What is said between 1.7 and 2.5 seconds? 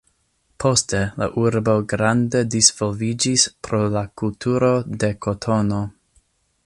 grande